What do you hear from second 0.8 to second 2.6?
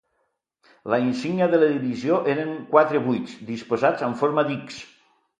La insígnia de la divisió eren